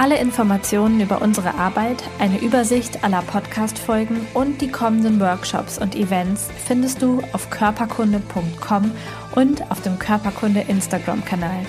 [0.00, 6.48] Alle Informationen über unsere Arbeit, eine Übersicht aller Podcast-Folgen und die kommenden Workshops und Events
[6.66, 8.92] findest du auf körperkunde.com
[9.34, 11.66] und auf dem Körperkunde Instagram-Kanal.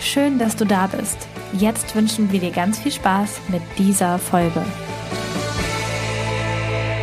[0.00, 1.28] Schön, dass du da bist.
[1.52, 4.64] Jetzt wünschen wir dir ganz viel Spaß mit dieser Folge.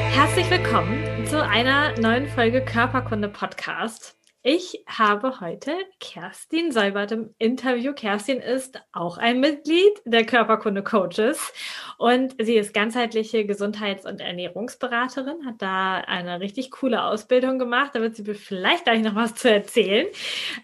[0.10, 4.16] Herzlich willkommen zu einer neuen Folge Körperkunde Podcast.
[4.44, 7.94] Ich habe heute Kerstin Seibert im Interview.
[7.94, 11.54] Kerstin ist auch ein Mitglied der Körperkunde Coaches
[12.00, 17.92] und sie ist ganzheitliche Gesundheits- und Ernährungsberaterin, hat da eine richtig coole Ausbildung gemacht.
[17.94, 20.08] Da wird sie vielleicht gleich noch was zu erzählen.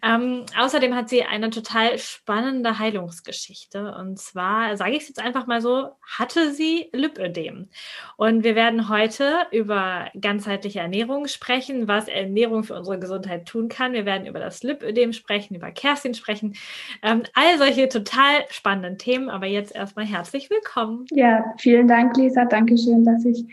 [0.04, 3.94] Ähm, außerdem hat sie eine total spannende Heilungsgeschichte.
[3.94, 7.70] Und zwar, sage ich es jetzt einfach mal so, hatte sie Lipödem.
[8.16, 13.94] Und wir werden heute über ganzheitliche Ernährung sprechen, was Ernährung für unsere Gesundheit tun kann.
[13.94, 16.56] Wir werden über das Lipödem sprechen, über Kerstin sprechen.
[17.04, 19.30] Ähm, all solche total spannenden Themen.
[19.30, 21.06] Aber jetzt erstmal herzlich willkommen.
[21.12, 22.46] Ja, vielen Dank, Lisa.
[22.46, 23.46] Dankeschön, dass ich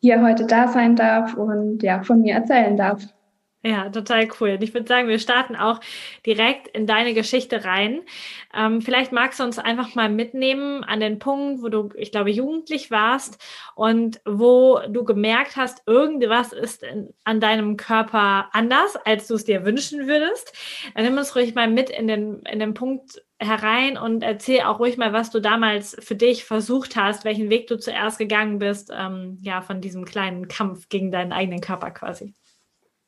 [0.00, 3.02] hier heute da sein darf und ja, von mir erzählen darf.
[3.66, 4.50] Ja, total cool.
[4.50, 5.80] Und ich würde sagen, wir starten auch
[6.24, 8.02] direkt in deine Geschichte rein.
[8.54, 12.30] Ähm, vielleicht magst du uns einfach mal mitnehmen an den Punkt, wo du, ich glaube,
[12.30, 13.42] jugendlich warst
[13.74, 19.44] und wo du gemerkt hast, irgendwas ist in, an deinem Körper anders, als du es
[19.44, 20.52] dir wünschen würdest.
[20.94, 24.78] Dann nimm uns ruhig mal mit in den, in den Punkt herein und erzähl auch
[24.78, 28.92] ruhig mal, was du damals für dich versucht hast, welchen Weg du zuerst gegangen bist,
[28.96, 32.32] ähm, ja, von diesem kleinen Kampf gegen deinen eigenen Körper quasi.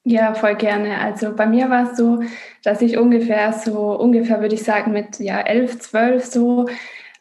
[0.05, 0.99] Ja, voll gerne.
[1.01, 2.23] Also bei mir war es so,
[2.65, 6.67] dass ich ungefähr so, ungefähr würde ich sagen, mit ja, elf, zwölf so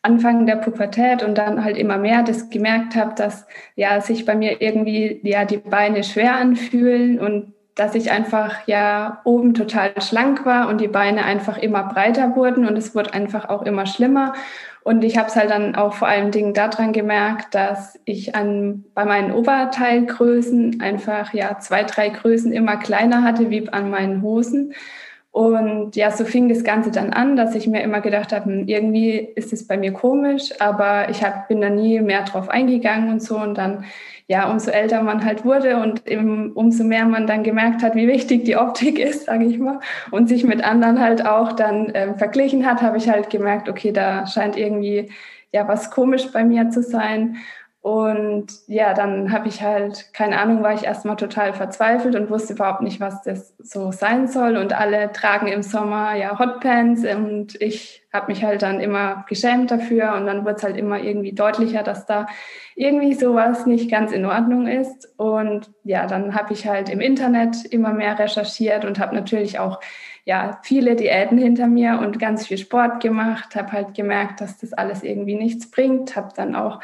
[0.03, 3.45] Anfang der Pubertät und dann halt immer mehr das gemerkt habe, dass
[3.75, 9.21] ja sich bei mir irgendwie ja die Beine schwer anfühlen und dass ich einfach ja
[9.25, 13.49] oben total schlank war und die Beine einfach immer breiter wurden und es wurde einfach
[13.49, 14.33] auch immer schlimmer
[14.87, 18.85] und ich habe es halt dann auch vor allen Dingen daran gemerkt, dass ich an,
[18.93, 24.73] bei meinen Oberteilgrößen einfach ja zwei, drei Größen immer kleiner hatte wie an meinen Hosen.
[25.37, 28.67] Und ja, so fing das Ganze dann an, dass ich mir immer gedacht habe, hm,
[28.67, 33.11] irgendwie ist es bei mir komisch, aber ich hab, bin da nie mehr drauf eingegangen
[33.11, 33.37] und so.
[33.37, 33.85] Und dann
[34.25, 38.07] ja, umso älter man halt wurde und eben, umso mehr man dann gemerkt hat, wie
[38.07, 42.15] wichtig die Optik ist, sage ich mal, und sich mit anderen halt auch dann ähm,
[42.15, 45.11] verglichen hat, habe ich halt gemerkt, okay, da scheint irgendwie
[45.53, 47.37] ja was komisch bei mir zu sein.
[47.87, 52.51] Und ja, dann habe ich halt, keine Ahnung, war ich erstmal total verzweifelt und wusste
[52.51, 54.57] überhaupt nicht, was das so sein soll.
[54.57, 59.71] Und alle tragen im Sommer ja Hotpants und ich habe mich halt dann immer geschämt
[59.71, 60.15] dafür.
[60.15, 62.25] Und dann wurde es halt immer irgendwie deutlicher, dass da
[62.75, 65.07] irgendwie sowas nicht ganz in Ordnung ist.
[65.15, 69.79] Und ja, dann habe ich halt im Internet immer mehr recherchiert und habe natürlich auch
[70.25, 74.73] ja, viele Diäten hinter mir und ganz viel Sport gemacht, habe halt gemerkt, dass das
[74.73, 76.81] alles irgendwie nichts bringt, habe dann auch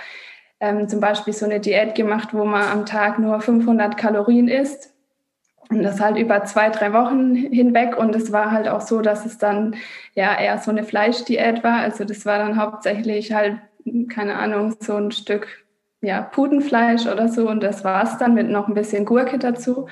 [0.63, 4.93] ähm, zum Beispiel so eine Diät gemacht, wo man am Tag nur 500 Kalorien isst.
[5.69, 7.97] Und das halt über zwei, drei Wochen hinweg.
[7.97, 9.75] Und es war halt auch so, dass es dann
[10.15, 11.79] ja eher so eine Fleischdiät war.
[11.79, 13.57] Also das war dann hauptsächlich halt,
[14.09, 15.65] keine Ahnung, so ein Stück
[15.99, 17.49] ja, Putenfleisch oder so.
[17.49, 19.87] Und das war es dann mit noch ein bisschen Gurke dazu.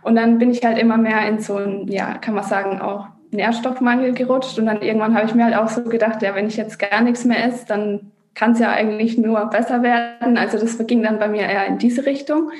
[0.00, 3.08] Und dann bin ich halt immer mehr in so ein, ja, kann man sagen, auch
[3.32, 4.58] Nährstoffmangel gerutscht.
[4.58, 7.02] Und dann irgendwann habe ich mir halt auch so gedacht, ja, wenn ich jetzt gar
[7.02, 10.36] nichts mehr esse, dann kann es ja eigentlich nur besser werden.
[10.36, 12.52] Also das ging dann bei mir eher in diese Richtung.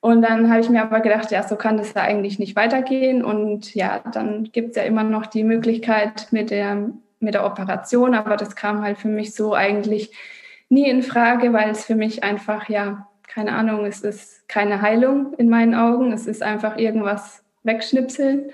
[0.00, 3.22] Und dann habe ich mir aber gedacht, ja, so kann das ja eigentlich nicht weitergehen.
[3.24, 8.14] Und ja, dann gibt es ja immer noch die Möglichkeit mit der, mit der Operation,
[8.14, 10.12] aber das kam halt für mich so eigentlich
[10.68, 15.34] nie in Frage, weil es für mich einfach, ja, keine Ahnung, es ist keine Heilung
[15.34, 16.12] in meinen Augen.
[16.12, 18.50] Es ist einfach irgendwas wegschnipseln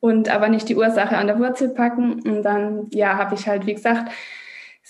[0.00, 2.20] und aber nicht die Ursache an der Wurzel packen.
[2.20, 4.10] Und dann, ja, habe ich halt, wie gesagt,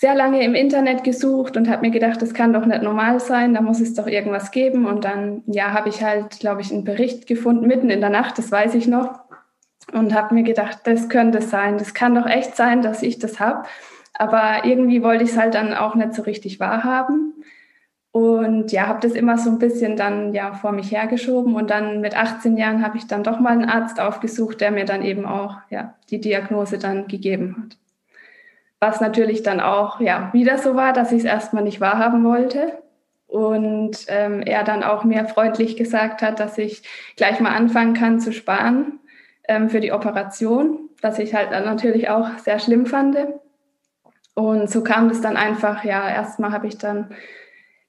[0.01, 3.53] sehr lange im Internet gesucht und habe mir gedacht, das kann doch nicht normal sein,
[3.53, 4.87] da muss es doch irgendwas geben.
[4.87, 8.39] Und dann, ja, habe ich halt, glaube ich, einen Bericht gefunden, mitten in der Nacht,
[8.39, 9.19] das weiß ich noch,
[9.93, 13.39] und habe mir gedacht, das könnte sein, das kann doch echt sein, dass ich das
[13.39, 13.67] habe.
[14.15, 17.35] Aber irgendwie wollte ich es halt dann auch nicht so richtig wahrhaben.
[18.11, 21.53] Und ja, habe das immer so ein bisschen dann ja vor mich hergeschoben.
[21.53, 24.85] Und dann mit 18 Jahren habe ich dann doch mal einen Arzt aufgesucht, der mir
[24.85, 27.80] dann eben auch ja, die Diagnose dann gegeben hat.
[28.81, 32.81] Was natürlich dann auch ja, wieder so war, dass ich es erstmal nicht wahrhaben wollte.
[33.27, 36.83] und ähm, er dann auch mir freundlich gesagt hat, dass ich
[37.15, 38.99] gleich mal anfangen kann zu sparen
[39.47, 43.17] ähm, für die Operation, was ich halt dann natürlich auch sehr schlimm fand.
[44.33, 47.11] Und so kam das dann einfach, ja, erstmal habe ich dann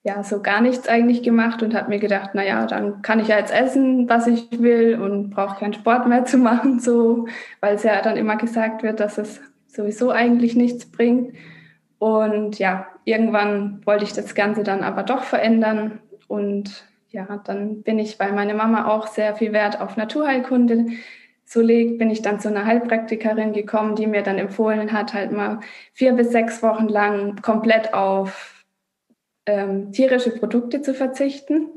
[0.04, 3.38] ja so gar nichts eigentlich gemacht und habe mir gedacht, naja, dann kann ich ja
[3.38, 7.26] jetzt essen, was ich will und brauche keinen Sport mehr zu machen, so,
[7.60, 9.40] weil es ja dann immer gesagt wird, dass es
[9.72, 11.34] sowieso eigentlich nichts bringt.
[11.98, 16.00] Und ja, irgendwann wollte ich das Ganze dann aber doch verändern.
[16.28, 20.86] Und ja, dann bin ich, weil meine Mama auch sehr viel Wert auf Naturheilkunde
[21.44, 25.32] so legt, bin ich dann zu einer Heilpraktikerin gekommen, die mir dann empfohlen hat, halt
[25.32, 25.60] mal
[25.92, 28.64] vier bis sechs Wochen lang komplett auf
[29.44, 31.68] ähm, tierische Produkte zu verzichten.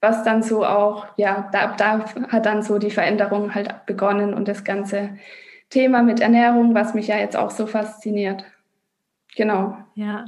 [0.00, 4.48] Was dann so auch, ja, da, da hat dann so die Veränderung halt begonnen und
[4.48, 5.16] das ganze
[5.74, 8.44] Thema mit Ernährung, was mich ja jetzt auch so fasziniert.
[9.34, 9.76] Genau.
[9.96, 10.26] Ja,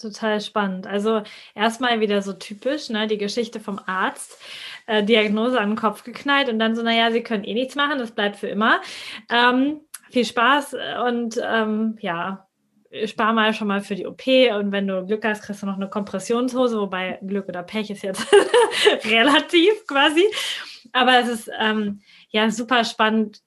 [0.00, 0.86] total spannend.
[0.86, 1.22] Also
[1.56, 4.40] erstmal wieder so typisch, ne, die Geschichte vom Arzt,
[4.86, 7.98] äh, Diagnose an den Kopf geknallt und dann so, naja, sie können eh nichts machen,
[7.98, 8.80] das bleibt für immer.
[9.28, 9.80] Ähm,
[10.10, 10.76] viel Spaß
[11.08, 12.46] und ähm, ja,
[13.06, 15.76] spar mal schon mal für die OP und wenn du Glück hast, kriegst du noch
[15.76, 18.26] eine Kompressionshose, wobei Glück oder Pech ist jetzt
[19.04, 20.24] relativ quasi.
[20.92, 22.00] Aber es ist ähm,
[22.30, 23.42] ja super spannend,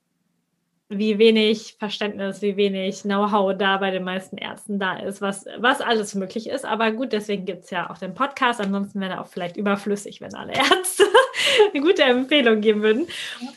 [0.91, 5.81] wie wenig Verständnis, wie wenig Know-how da bei den meisten Ärzten da ist, was, was
[5.81, 6.65] alles möglich ist.
[6.65, 8.59] Aber gut, deswegen gibt es ja auch den Podcast.
[8.59, 11.05] Ansonsten wäre er auch vielleicht überflüssig, wenn alle Ärzte
[11.73, 13.07] eine gute Empfehlung geben würden.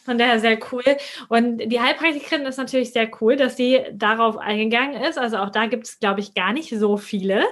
[0.05, 0.85] Von daher sehr cool.
[1.29, 5.19] Und die Heilpraktikerin ist natürlich sehr cool, dass sie darauf eingegangen ist.
[5.19, 7.45] Also auch da gibt es, glaube ich, gar nicht so viele,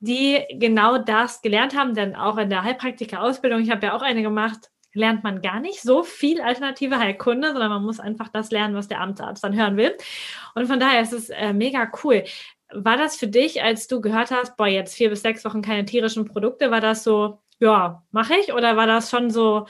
[0.00, 1.94] die genau das gelernt haben.
[1.94, 5.82] Denn auch in der Heilpraktiker-Ausbildung, ich habe ja auch eine gemacht, lernt man gar nicht
[5.82, 9.76] so viel alternative Heilkunde, sondern man muss einfach das lernen, was der Amtsarzt dann hören
[9.76, 9.96] will.
[10.54, 12.24] Und von daher ist es äh, mega cool.
[12.72, 15.84] War das für dich, als du gehört hast, boah, jetzt vier bis sechs Wochen keine
[15.84, 18.52] tierischen Produkte, war das so, ja, mache ich?
[18.52, 19.66] Oder war das schon so,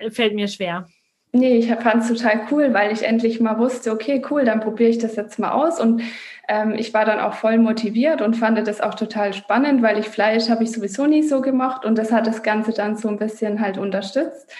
[0.00, 0.86] äh, fällt mir schwer?
[1.32, 4.88] Nee, ich fand es total cool, weil ich endlich mal wusste, okay, cool, dann probiere
[4.90, 5.78] ich das jetzt mal aus.
[5.80, 6.02] Und
[6.48, 10.08] ähm, ich war dann auch voll motiviert und fand das auch total spannend, weil ich
[10.08, 13.18] Fleisch habe ich sowieso nie so gemacht und das hat das Ganze dann so ein
[13.18, 14.50] bisschen halt unterstützt.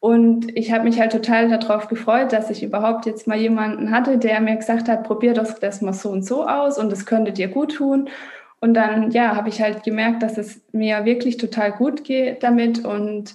[0.00, 4.18] Und ich habe mich halt total darauf gefreut, dass ich überhaupt jetzt mal jemanden hatte,
[4.18, 7.32] der mir gesagt hat, probier das, das mal so und so aus und es könnte
[7.32, 8.08] dir gut tun.
[8.60, 12.84] Und dann, ja, habe ich halt gemerkt, dass es mir wirklich total gut geht damit
[12.84, 13.34] und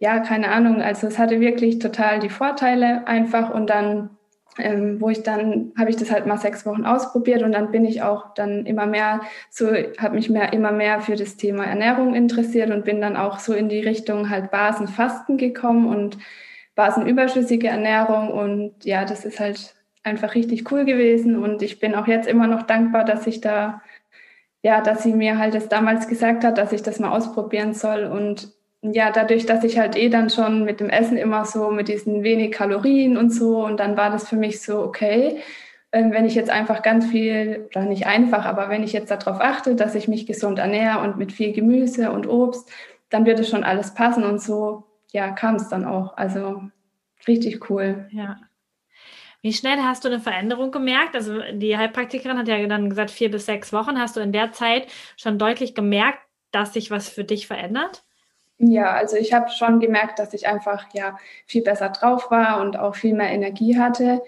[0.00, 4.10] ja, keine Ahnung, also es hatte wirklich total die Vorteile einfach und dann
[4.58, 7.84] ähm, wo ich dann habe ich das halt mal sechs Wochen ausprobiert und dann bin
[7.84, 9.68] ich auch dann immer mehr so
[9.98, 13.52] habe mich mehr immer mehr für das Thema Ernährung interessiert und bin dann auch so
[13.52, 16.18] in die Richtung halt Basenfasten gekommen und
[16.74, 22.08] basenüberschüssige Ernährung und ja das ist halt einfach richtig cool gewesen und ich bin auch
[22.08, 23.82] jetzt immer noch dankbar dass ich da
[24.62, 28.04] ja dass sie mir halt das damals gesagt hat dass ich das mal ausprobieren soll
[28.04, 31.88] und ja, dadurch, dass ich halt eh dann schon mit dem Essen immer so mit
[31.88, 35.40] diesen wenig Kalorien und so und dann war das für mich so, okay,
[35.92, 39.40] ähm, wenn ich jetzt einfach ganz viel, oder nicht einfach, aber wenn ich jetzt darauf
[39.40, 42.70] achte, dass ich mich gesund ernähre und mit viel Gemüse und Obst,
[43.10, 46.16] dann wird es schon alles passen und so, ja, kam es dann auch.
[46.16, 46.62] Also
[47.26, 48.08] richtig cool.
[48.12, 48.38] Ja.
[49.42, 51.16] Wie schnell hast du eine Veränderung gemerkt?
[51.16, 53.98] Also die Heilpraktikerin hat ja dann gesagt, vier bis sechs Wochen.
[53.98, 54.86] Hast du in der Zeit
[55.16, 56.20] schon deutlich gemerkt,
[56.52, 58.04] dass sich was für dich verändert?
[58.62, 62.78] Ja, also ich habe schon gemerkt, dass ich einfach ja viel besser drauf war und
[62.78, 64.22] auch viel mehr Energie hatte.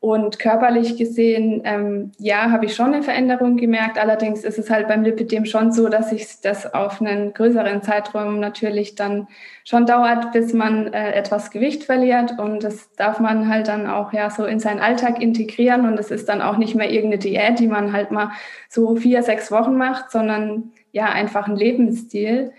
[0.00, 3.98] Und körperlich gesehen, ähm, ja, habe ich schon eine Veränderung gemerkt.
[3.98, 8.38] Allerdings ist es halt beim Lipidem schon so, dass sich das auf einen größeren Zeitraum
[8.40, 9.26] natürlich dann
[9.64, 12.38] schon dauert, bis man äh, etwas Gewicht verliert.
[12.38, 15.86] Und das darf man halt dann auch ja so in seinen Alltag integrieren.
[15.86, 18.32] Und es ist dann auch nicht mehr irgendeine Diät, die man halt mal
[18.68, 22.52] so vier, sechs Wochen macht, sondern ja einfach ein Lebensstil.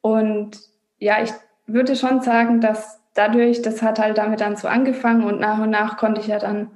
[0.00, 0.60] Und
[0.98, 1.32] ja, ich
[1.66, 5.70] würde schon sagen, dass dadurch, das hat halt damit dann so angefangen und nach und
[5.70, 6.70] nach konnte ich ja dann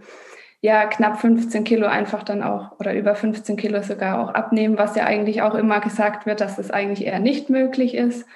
[0.63, 4.97] ja knapp 15 Kilo einfach dann auch oder über 15 Kilo sogar auch abnehmen, was
[4.97, 8.27] ja eigentlich auch immer gesagt wird, dass das eigentlich eher nicht möglich ist.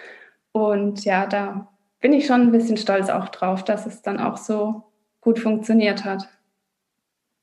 [0.52, 1.68] Und ja, da
[2.00, 4.84] bin ich schon ein bisschen stolz auch drauf, dass es dann auch so
[5.20, 6.28] gut funktioniert hat.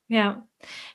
[0.08, 0.46] Ja,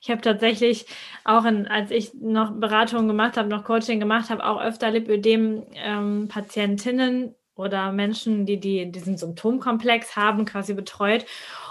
[0.02, 0.86] ich habe tatsächlich
[1.24, 7.24] auch, in, als ich noch Beratungen gemacht habe, noch Coaching gemacht habe, auch öfter Lipödem-Patientinnen
[7.24, 11.26] ähm, oder Menschen, die, die diesen Symptomkomplex haben, quasi betreut.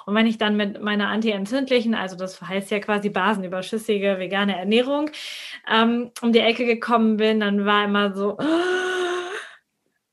[0.05, 5.11] Und wenn ich dann mit meiner antientzündlichen, also das heißt ja quasi basenüberschüssige vegane Ernährung,
[5.73, 8.37] ähm, um die Ecke gekommen bin, dann war immer so,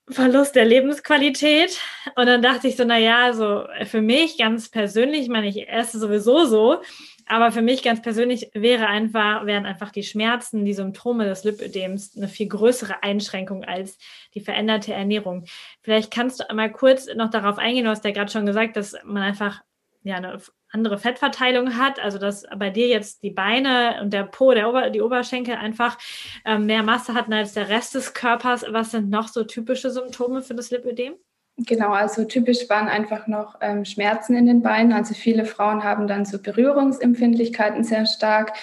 [0.10, 1.80] Verlust der Lebensqualität.
[2.16, 5.98] Und dann dachte ich so, naja, so für mich ganz persönlich, ich meine, ich esse
[5.98, 6.82] sowieso so,
[7.28, 12.16] Aber für mich ganz persönlich wäre einfach, wären einfach die Schmerzen, die Symptome des Lipödems
[12.18, 13.98] eine viel größere Einschränkung als
[14.34, 15.46] die veränderte Ernährung.
[15.82, 18.96] Vielleicht kannst du einmal kurz noch darauf eingehen, du hast ja gerade schon gesagt, dass
[19.04, 19.62] man einfach
[20.04, 20.40] ja eine
[20.70, 24.90] andere Fettverteilung hat, also dass bei dir jetzt die Beine und der Po, der Ober,
[24.90, 25.98] die Oberschenkel einfach
[26.46, 28.66] ähm, mehr Masse hatten als der Rest des Körpers.
[28.70, 31.16] Was sind noch so typische Symptome für das Lipödem?
[31.58, 34.92] Genau, also typisch waren einfach noch ähm, Schmerzen in den Beinen.
[34.92, 38.54] Also viele Frauen haben dann so Berührungsempfindlichkeiten sehr stark.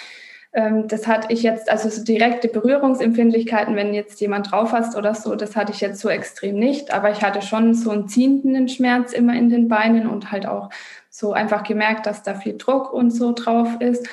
[0.53, 5.15] Ähm, das hatte ich jetzt, also so direkte Berührungsempfindlichkeiten, wenn jetzt jemand drauf hast oder
[5.15, 6.93] so, das hatte ich jetzt so extrem nicht.
[6.93, 10.69] Aber ich hatte schon so einen ziehenden Schmerz immer in den Beinen und halt auch
[11.09, 14.05] so einfach gemerkt, dass da viel Druck und so drauf ist.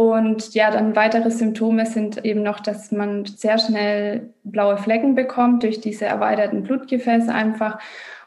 [0.00, 5.62] Und ja, dann weitere Symptome sind eben noch, dass man sehr schnell blaue Flecken bekommt
[5.62, 7.78] durch diese erweiterten Blutgefäße einfach.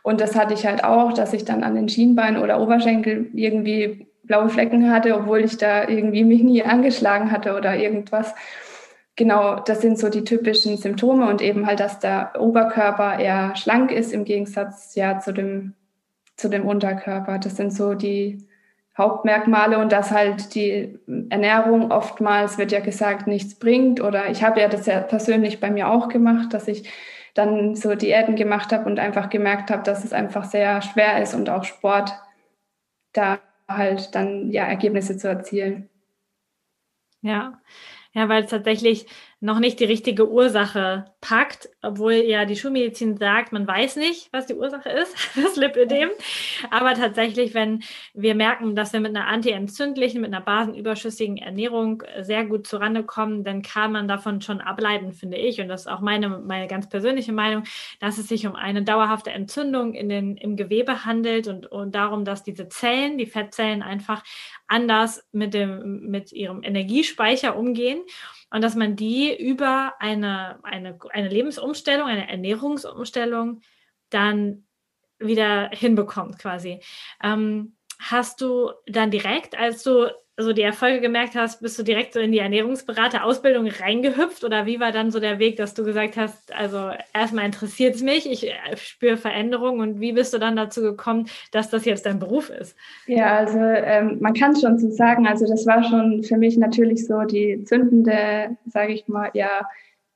[0.04, 4.06] Und das hatte ich halt auch, dass ich dann an den Schienbeinen oder Oberschenkel irgendwie
[4.22, 8.36] blaue Flecken hatte, obwohl ich da irgendwie mich nie angeschlagen hatte oder irgendwas.
[9.16, 13.92] Genau, das sind so die typischen Symptome und eben halt, dass der Oberkörper eher schlank
[13.92, 15.74] ist im Gegensatz ja zu dem,
[16.36, 17.40] zu dem Unterkörper.
[17.40, 18.46] Das sind so die
[18.98, 24.62] Hauptmerkmale und dass halt die Ernährung oftmals wird ja gesagt nichts bringt oder ich habe
[24.62, 26.88] ja das ja persönlich bei mir auch gemacht, dass ich
[27.34, 31.34] dann so Diäten gemacht habe und einfach gemerkt habe, dass es einfach sehr schwer ist
[31.34, 32.14] und auch Sport
[33.14, 35.90] da halt dann ja Ergebnisse zu erzielen.
[37.22, 37.60] Ja,
[38.14, 39.08] ja, weil es tatsächlich
[39.44, 44.46] noch nicht die richtige Ursache packt, obwohl ja die Schulmedizin sagt, man weiß nicht, was
[44.46, 46.12] die Ursache ist, das Lipödem.
[46.72, 47.84] Aber tatsächlich, wenn
[48.14, 53.44] wir merken, dass wir mit einer antientzündlichen, mit einer basenüberschüssigen Ernährung sehr gut zurande kommen,
[53.44, 55.60] dann kann man davon schon ableiten, finde ich.
[55.60, 57.66] Und das ist auch meine, meine ganz persönliche Meinung,
[58.00, 62.24] dass es sich um eine dauerhafte Entzündung in den, im Gewebe handelt und, und darum,
[62.24, 64.24] dass diese Zellen, die Fettzellen einfach
[64.68, 68.00] anders mit dem, mit ihrem Energiespeicher umgehen
[68.54, 73.62] und dass man die über eine, eine, eine Lebensumstellung, eine Ernährungsumstellung
[74.12, 74.68] dann
[75.18, 76.80] wieder hinbekommt quasi.
[77.24, 82.14] Ähm, hast du dann direkt, als du so die Erfolge gemerkt hast, bist du direkt
[82.14, 84.44] so in die Ernährungsberater-Ausbildung reingehüpft?
[84.44, 88.02] Oder wie war dann so der Weg, dass du gesagt hast, also erstmal interessiert es
[88.02, 92.08] mich, ich äh, spüre Veränderungen und wie bist du dann dazu gekommen, dass das jetzt
[92.08, 92.76] dein Beruf ist?
[93.06, 96.58] Ja, also ähm, man kann es schon so sagen, also das war schon für mich
[96.58, 99.68] natürlich so die zündende, sage ich mal, ja,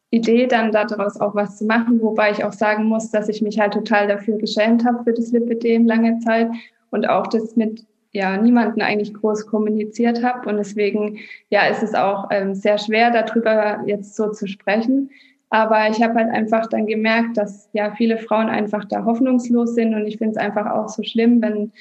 [0.09, 3.59] Idee, dann daraus auch was zu machen, wobei ich auch sagen muss, dass ich mich
[3.59, 6.49] halt total dafür geschämt habe für das Lipidem lange Zeit.
[6.89, 7.85] Und auch das mit
[8.17, 11.19] ja niemanden eigentlich groß kommuniziert habe und deswegen
[11.49, 15.11] ja ist es auch ähm, sehr schwer darüber jetzt so zu sprechen.
[15.49, 19.93] Aber ich habe halt einfach dann gemerkt, dass ja viele Frauen einfach da hoffnungslos sind.
[19.93, 21.71] Und ich finde es einfach auch so schlimm, wenn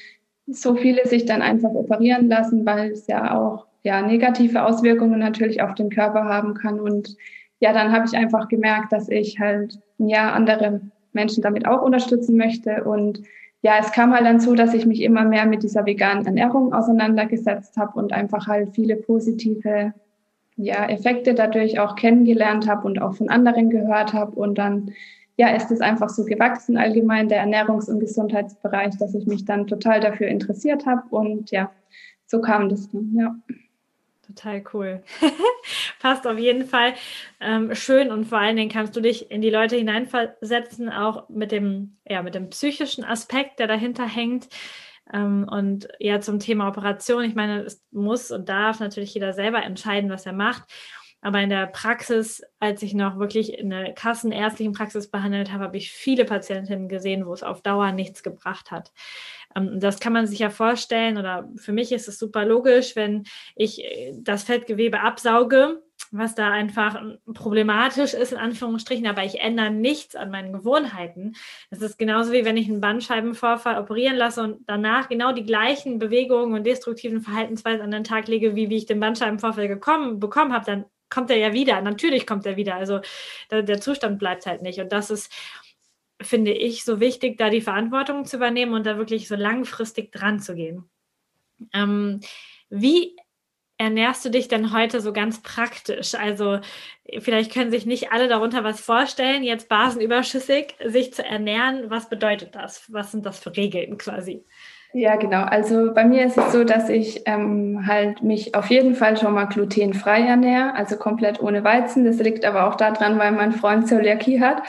[0.45, 5.61] so viele sich dann einfach operieren lassen, weil es ja auch ja negative Auswirkungen natürlich
[5.61, 6.79] auf den Körper haben kann.
[6.79, 7.17] Und
[7.59, 10.79] ja, dann habe ich einfach gemerkt, dass ich halt ja andere
[11.11, 12.85] Menschen damit auch unterstützen möchte.
[12.85, 13.21] Und
[13.67, 16.73] ja, es kam halt dann so, dass ich mich immer mehr mit dieser veganen Ernährung
[16.73, 19.93] auseinandergesetzt habe und einfach halt viele positive
[20.55, 24.31] ja, Effekte dadurch auch kennengelernt habe und auch von anderen gehört habe.
[24.31, 24.93] Und dann
[25.35, 29.67] ja, ist es einfach so gewachsen allgemein, der Ernährungs- und Gesundheitsbereich, dass ich mich dann
[29.67, 31.01] total dafür interessiert habe.
[31.09, 31.69] Und ja,
[32.25, 33.35] so kam das dann, ja.
[34.27, 35.03] Total cool.
[35.99, 36.93] Passt auf jeden Fall
[37.39, 41.51] ähm, schön und vor allen Dingen kannst du dich in die Leute hineinversetzen, auch mit
[41.53, 44.49] dem, ja, mit dem psychischen Aspekt, der dahinter hängt.
[45.13, 49.63] Ähm, und ja, zum Thema Operation, ich meine, es muss und darf natürlich jeder selber
[49.63, 50.63] entscheiden, was er macht.
[51.27, 55.75] Aber in der Praxis, als ich noch wirklich in der kassenärztlichen Praxis behandelt habe, habe
[55.75, 58.93] ich viele Patientinnen gesehen, wo es auf Dauer nichts gebracht hat.
[59.53, 63.25] Ähm, das kann man sich ja vorstellen oder für mich ist es super logisch, wenn
[63.57, 67.01] ich äh, das Fettgewebe absauge, was da einfach
[67.33, 71.35] problematisch ist, in Anführungsstrichen, aber ich ändere nichts an meinen Gewohnheiten.
[71.71, 75.99] Das ist genauso wie wenn ich einen Bandscheibenvorfall operieren lasse und danach genau die gleichen
[75.99, 80.53] Bewegungen und destruktiven Verhaltensweisen an den Tag lege, wie, wie ich den Bandscheibenvorfall gekommen, bekommen
[80.53, 81.81] habe, dann kommt er ja wieder.
[81.81, 82.75] Natürlich kommt er wieder.
[82.75, 83.01] Also
[83.51, 84.79] der, der Zustand bleibt halt nicht.
[84.79, 85.31] Und das ist
[86.21, 90.39] finde ich, so wichtig, da die Verantwortung zu übernehmen und da wirklich so langfristig dran
[90.39, 90.89] zu gehen.
[91.73, 92.21] Ähm,
[92.69, 93.15] wie
[93.77, 96.15] ernährst du dich denn heute so ganz praktisch?
[96.15, 96.59] Also
[97.19, 101.89] vielleicht können sich nicht alle darunter was vorstellen, jetzt basenüberschüssig sich zu ernähren.
[101.89, 102.91] Was bedeutet das?
[102.91, 104.43] Was sind das für Regeln quasi?
[104.97, 105.43] Ja, genau.
[105.43, 109.31] Also bei mir ist es so, dass ich ähm, halt mich auf jeden Fall schon
[109.31, 112.03] mal glutenfrei ernähre, also komplett ohne Weizen.
[112.03, 114.63] Das liegt aber auch daran, weil mein Freund Zöliakie hat.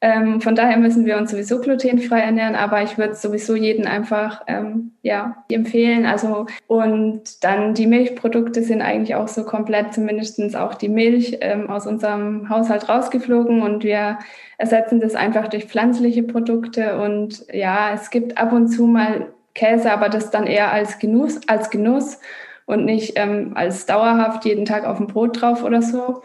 [0.00, 4.42] Ähm, von daher müssen wir uns sowieso glutenfrei ernähren, aber ich würde sowieso jeden einfach
[4.46, 6.06] ähm, ja, empfehlen.
[6.06, 11.68] Also und dann die Milchprodukte sind eigentlich auch so komplett, zumindest auch die Milch ähm,
[11.68, 14.20] aus unserem Haushalt rausgeflogen und wir
[14.58, 17.00] ersetzen das einfach durch pflanzliche Produkte.
[17.00, 21.40] Und ja, es gibt ab und zu mal Käse, aber das dann eher als Genuss,
[21.48, 22.20] als Genuss
[22.66, 26.22] und nicht ähm, als dauerhaft jeden Tag auf dem Brot drauf oder so.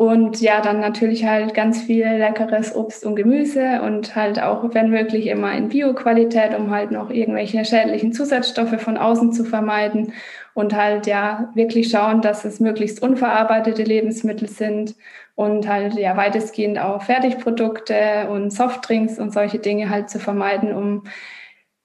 [0.00, 4.88] Und ja, dann natürlich halt ganz viel leckeres Obst und Gemüse und halt auch, wenn
[4.88, 10.14] möglich, immer in Bio-Qualität, um halt noch irgendwelche schädlichen Zusatzstoffe von außen zu vermeiden.
[10.54, 14.94] Und halt ja wirklich schauen, dass es möglichst unverarbeitete Lebensmittel sind
[15.34, 21.04] und halt ja weitestgehend auch Fertigprodukte und Softdrinks und solche Dinge halt zu vermeiden, um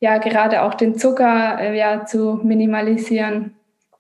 [0.06, 3.56] ja gerade auch den Zucker äh, ja zu minimalisieren.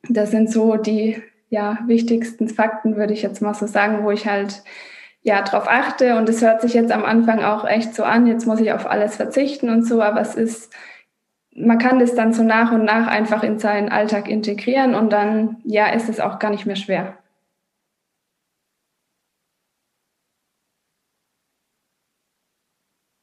[0.07, 4.27] Das sind so die ja, wichtigsten Fakten, würde ich jetzt mal so sagen, wo ich
[4.27, 4.63] halt
[5.23, 6.15] ja drauf achte.
[6.17, 8.85] Und es hört sich jetzt am Anfang auch echt so an, jetzt muss ich auf
[8.85, 10.71] alles verzichten und so, aber es ist,
[11.55, 15.57] man kann das dann so nach und nach einfach in seinen Alltag integrieren und dann,
[15.63, 17.17] ja, ist es auch gar nicht mehr schwer.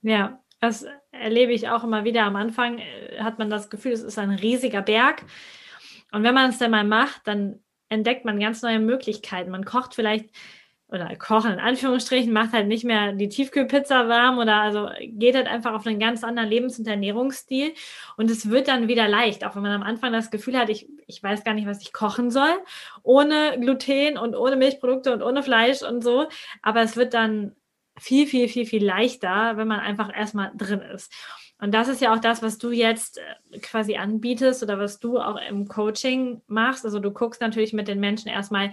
[0.02, 2.24] Ja, das erlebe ich auch immer wieder.
[2.24, 5.22] Am Anfang äh, hat man das Gefühl, es ist ein riesiger Berg.
[6.10, 9.50] Und wenn man es dann mal macht, dann entdeckt man ganz neue Möglichkeiten.
[9.50, 10.30] Man kocht vielleicht
[10.92, 15.46] oder kochen in Anführungsstrichen, macht halt nicht mehr die Tiefkühlpizza warm oder also geht halt
[15.46, 17.72] einfach auf einen ganz anderen Lebens- und Ernährungsstil
[18.18, 20.86] und es wird dann wieder leicht, auch wenn man am Anfang das Gefühl hat, ich,
[21.06, 22.52] ich weiß gar nicht, was ich kochen soll,
[23.02, 26.26] ohne Gluten und ohne Milchprodukte und ohne Fleisch und so,
[26.60, 27.56] aber es wird dann
[28.02, 31.12] viel, viel, viel, viel leichter, wenn man einfach erstmal drin ist.
[31.60, 35.20] Und das ist ja auch das, was du jetzt äh, quasi anbietest oder was du
[35.20, 36.84] auch im Coaching machst.
[36.84, 38.72] Also du guckst natürlich mit den Menschen erstmal,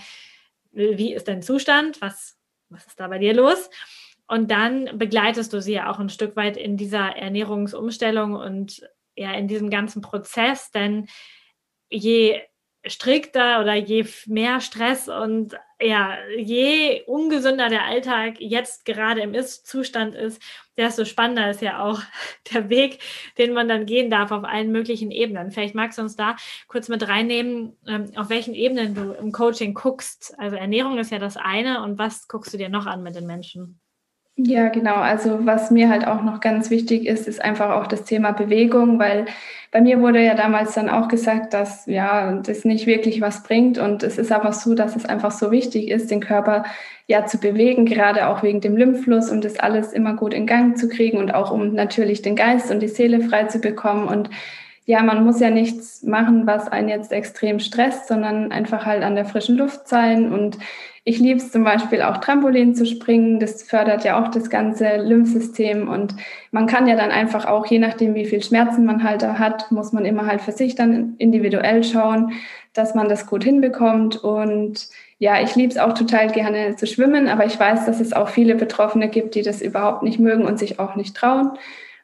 [0.72, 2.38] wie ist dein Zustand, was,
[2.70, 3.70] was ist da bei dir los?
[4.28, 8.82] Und dann begleitest du sie ja auch ein Stück weit in dieser Ernährungsumstellung und
[9.16, 11.08] ja in diesem ganzen Prozess, denn
[11.90, 12.42] je
[12.86, 20.16] strikter oder je mehr Stress und ja, je ungesünder der Alltag jetzt gerade im Ist-Zustand
[20.16, 20.42] ist,
[20.78, 22.02] desto spannender ist ja auch
[22.54, 23.00] der Weg,
[23.38, 25.52] den man dann gehen darf auf allen möglichen Ebenen.
[25.52, 26.36] Vielleicht magst du uns da
[26.68, 30.34] kurz mit reinnehmen, ähm, auf welchen Ebenen du im Coaching guckst.
[30.38, 33.26] Also Ernährung ist ja das eine und was guckst du dir noch an mit den
[33.26, 33.80] Menschen?
[34.42, 34.96] Ja, genau.
[34.96, 38.98] Also was mir halt auch noch ganz wichtig ist, ist einfach auch das Thema Bewegung,
[38.98, 39.26] weil
[39.70, 43.78] bei mir wurde ja damals dann auch gesagt, dass ja, das nicht wirklich was bringt.
[43.78, 46.64] Und es ist aber so, dass es einfach so wichtig ist, den Körper
[47.06, 50.78] ja zu bewegen, gerade auch wegen dem Lymphfluss, um das alles immer gut in Gang
[50.78, 54.08] zu kriegen und auch um natürlich den Geist und die Seele frei zu bekommen.
[54.08, 54.30] Und
[54.90, 59.14] ja, man muss ja nichts machen, was einen jetzt extrem stresst, sondern einfach halt an
[59.14, 60.34] der frischen Luft sein.
[60.34, 60.58] Und
[61.04, 63.40] ich liebe es zum Beispiel auch Trampolin zu springen.
[63.40, 65.88] Das fördert ja auch das ganze Lymphsystem.
[65.88, 66.16] Und
[66.50, 69.72] man kann ja dann einfach auch, je nachdem, wie viel Schmerzen man halt da hat,
[69.72, 72.32] muss man immer halt für sich dann individuell schauen,
[72.74, 74.24] dass man das gut hinbekommt.
[74.24, 78.12] Und ja, ich liebe es auch total gerne zu schwimmen, aber ich weiß, dass es
[78.12, 81.52] auch viele Betroffene gibt, die das überhaupt nicht mögen und sich auch nicht trauen.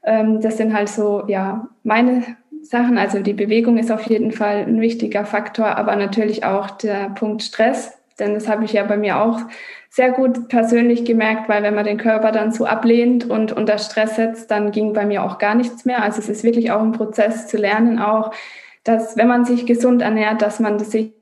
[0.04, 2.24] Ähm, das sind halt so, ja, meine
[2.66, 2.98] Sachen.
[2.98, 7.44] Also die Bewegung ist auf jeden Fall ein wichtiger Faktor, aber natürlich auch der Punkt
[7.44, 7.98] Stress.
[8.20, 9.40] Denn das habe ich ja bei mir auch
[9.90, 14.16] sehr gut persönlich gemerkt, weil wenn man den Körper dann so ablehnt und unter Stress
[14.16, 16.02] setzt, dann ging bei mir auch gar nichts mehr.
[16.04, 18.32] Also es ist wirklich auch ein Prozess zu lernen, auch,
[18.84, 21.14] dass wenn man sich gesund ernährt, dass man sich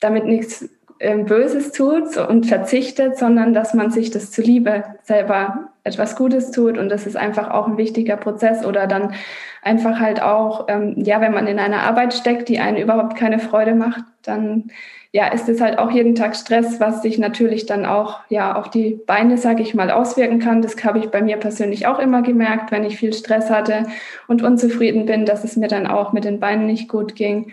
[0.00, 0.68] damit nichts
[1.00, 6.78] ähm, Böses tut und verzichtet, sondern dass man sich das zuliebe selber etwas Gutes tut.
[6.78, 8.64] Und das ist einfach auch ein wichtiger Prozess.
[8.64, 9.14] Oder dann
[9.62, 13.38] einfach halt auch, ähm, ja, wenn man in einer Arbeit steckt, die einen überhaupt keine
[13.38, 14.70] Freude macht, dann
[15.14, 18.70] ja, ist es halt auch jeden Tag Stress, was sich natürlich dann auch ja auf
[18.70, 20.62] die Beine, sage ich mal, auswirken kann.
[20.62, 23.84] Das habe ich bei mir persönlich auch immer gemerkt, wenn ich viel Stress hatte
[24.26, 27.52] und unzufrieden bin, dass es mir dann auch mit den Beinen nicht gut ging.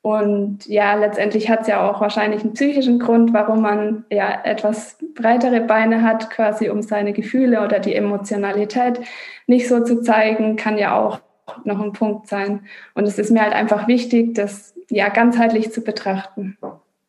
[0.00, 4.96] Und ja, letztendlich hat es ja auch wahrscheinlich einen psychischen Grund, warum man ja etwas
[5.14, 9.00] breitere Beine hat, quasi um seine Gefühle oder die Emotionalität
[9.46, 11.20] nicht so zu zeigen, kann ja auch
[11.64, 12.66] noch ein Punkt sein.
[12.94, 16.56] Und es ist mir halt einfach wichtig, das ja ganzheitlich zu betrachten.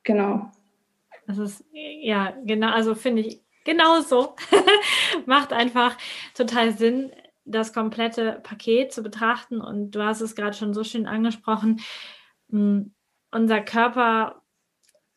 [0.03, 0.49] Genau.
[1.27, 4.35] Das ist ja genau, also finde ich genauso.
[5.27, 5.95] Macht einfach
[6.33, 7.11] total Sinn,
[7.45, 9.61] das komplette Paket zu betrachten.
[9.61, 11.81] Und du hast es gerade schon so schön angesprochen
[12.49, 12.93] hm,
[13.31, 14.41] unser Körper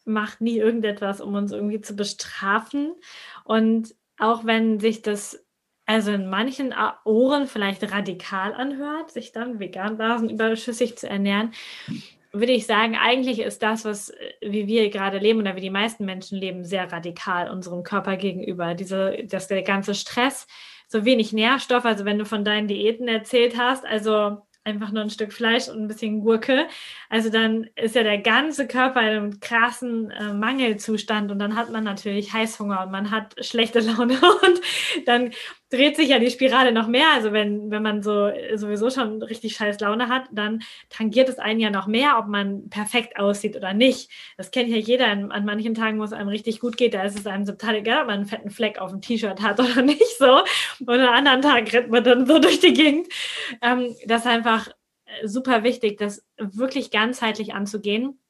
[0.04, 2.94] macht nie irgendetwas, um uns irgendwie zu bestrafen.
[3.44, 5.44] Und auch wenn sich das
[5.86, 6.72] also in manchen
[7.04, 9.98] Ohren vielleicht radikal anhört, sich dann vegan
[10.30, 11.52] überschüssig zu ernähren,
[12.32, 15.70] würde ich sagen, eigentlich ist das, was äh, wie wir gerade leben oder wie die
[15.70, 18.74] meisten Menschen leben, sehr radikal unserem Körper gegenüber.
[18.74, 20.46] Diese, dass der ganze Stress,
[20.88, 21.84] so wenig Nährstoff.
[21.84, 25.81] Also wenn du von deinen Diäten erzählt hast, also einfach nur ein Stück Fleisch und
[25.81, 26.68] ein bisschen Gurke.
[27.09, 31.70] Also dann ist ja der ganze Körper in einem krassen äh, Mangelzustand und dann hat
[31.70, 34.61] man natürlich Heißhunger und man hat schlechte Laune und
[35.07, 35.33] dann
[35.72, 37.06] dreht sich ja die Spirale noch mehr.
[37.14, 41.61] Also wenn, wenn man so sowieso schon richtig scheiß Laune hat, dann tangiert es einen
[41.61, 44.11] ja noch mehr, ob man perfekt aussieht oder nicht.
[44.37, 45.06] Das kennt ja jeder.
[45.06, 48.02] An manchen Tagen, wo es einem richtig gut geht, da ist es einem total egal,
[48.02, 50.42] ob man einen fetten Fleck auf dem T-Shirt hat oder nicht so.
[50.80, 53.08] Und an anderen Tagen rennt man dann so durch die Gegend.
[53.62, 54.68] Ähm, das ist einfach
[55.06, 58.20] äh, super wichtig, das wirklich ganzheitlich anzugehen,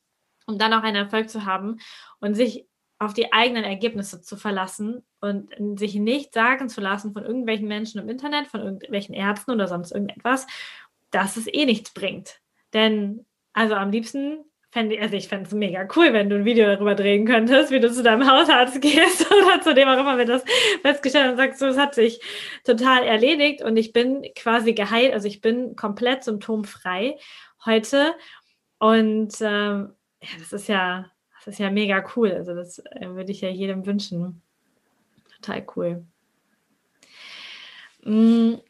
[0.47, 1.79] um dann auch einen Erfolg zu haben
[2.21, 2.67] und sich
[3.05, 8.01] auf die eigenen Ergebnisse zu verlassen und sich nicht sagen zu lassen von irgendwelchen Menschen
[8.01, 10.47] im Internet, von irgendwelchen Ärzten oder sonst irgendetwas,
[11.11, 12.41] dass es eh nichts bringt.
[12.73, 16.95] Denn, also am liebsten fände also ich es mega cool, wenn du ein Video darüber
[16.95, 20.45] drehen könntest, wie du zu deinem Hausarzt gehst oder zu dem auch immer, wenn das
[20.81, 22.21] festgestellt und sagst, so, es hat sich
[22.65, 27.19] total erledigt und ich bin quasi geheilt, also ich bin komplett symptomfrei
[27.67, 28.15] heute
[28.79, 31.11] und ähm, ja, das ist ja
[31.45, 32.33] das ist ja mega cool.
[32.33, 34.43] Also das äh, würde ich ja jedem wünschen.
[35.37, 36.05] Total cool.
[38.05, 38.61] Hm.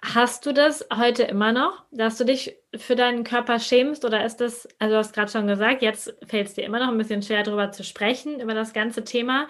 [0.00, 4.36] Hast du das heute immer noch, dass du dich für deinen Körper schämst oder ist
[4.36, 7.22] das, also du hast gerade schon gesagt, jetzt fällt es dir immer noch ein bisschen
[7.22, 9.48] schwer darüber zu sprechen, über das ganze Thema.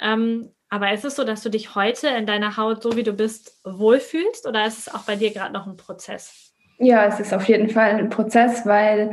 [0.00, 3.12] Ähm, aber ist es so, dass du dich heute in deiner Haut, so wie du
[3.12, 6.52] bist, wohlfühlst oder ist es auch bei dir gerade noch ein Prozess?
[6.78, 9.10] Ja, es ist auf jeden Fall ein Prozess, weil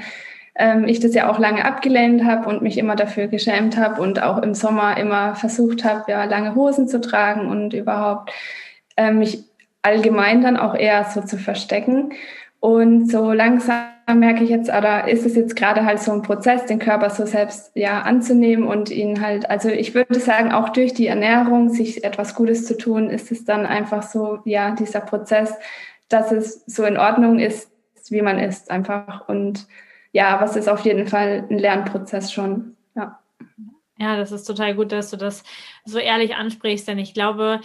[0.55, 4.21] ähm, ich das ja auch lange abgelehnt habe und mich immer dafür geschämt habe und
[4.23, 8.31] auch im Sommer immer versucht habe, ja, lange Hosen zu tragen und überhaupt
[8.95, 9.43] äh, mich
[9.81, 12.13] allgemein dann auch eher so zu verstecken.
[12.59, 16.65] Und so langsam merke ich jetzt, oder ist es jetzt gerade halt so ein Prozess,
[16.65, 20.93] den Körper so selbst ja anzunehmen und ihn halt, also ich würde sagen, auch durch
[20.93, 25.53] die Ernährung, sich etwas Gutes zu tun, ist es dann einfach so, ja, dieser Prozess,
[26.09, 27.69] dass es so in Ordnung ist,
[28.09, 29.67] wie man ist einfach und
[30.15, 32.77] ja, es ist auf jeden Fall ein Lernprozess schon.
[32.95, 33.19] Ja.
[33.97, 35.43] Ja, das ist total gut, dass du das
[35.83, 37.59] so ehrlich ansprichst, denn ich glaube,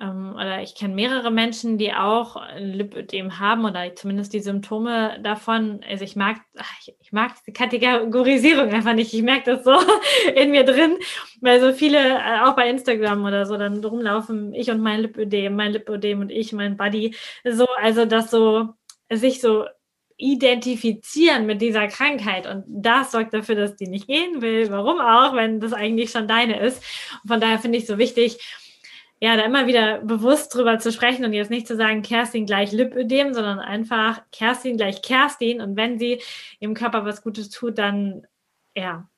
[0.00, 5.80] ähm, oder ich kenne mehrere Menschen, die auch Lipödem haben oder zumindest die Symptome davon.
[5.88, 6.36] Also ich mag,
[6.82, 9.12] ich, ich mag die Kategorisierung einfach nicht.
[9.12, 9.76] Ich merke das so
[10.36, 10.98] in mir drin,
[11.40, 15.56] weil so viele äh, auch bei Instagram oder so dann rumlaufen, ich und mein Lipödem,
[15.56, 17.16] mein Lipödem und ich, mein Buddy.
[17.42, 18.68] So, also das so
[19.10, 19.64] sich so
[20.18, 24.68] identifizieren mit dieser Krankheit und das sorgt dafür, dass die nicht gehen will.
[24.70, 26.82] Warum auch, wenn das eigentlich schon deine ist.
[27.22, 28.38] Und von daher finde ich so wichtig,
[29.20, 32.72] ja, da immer wieder bewusst drüber zu sprechen und jetzt nicht zu sagen, Kerstin gleich
[32.72, 36.20] Lipödem, sondern einfach Kerstin gleich Kerstin und wenn sie
[36.60, 38.26] ihrem Körper was Gutes tut, dann,
[38.76, 39.08] ja,